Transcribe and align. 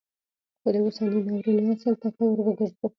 خو 0.61 0.67
د 0.73 0.75
اوسني 0.83 1.19
ناورین 1.27 1.65
اصل 1.73 1.93
ته 2.01 2.07
که 2.15 2.21
وروګرځو 2.27 2.85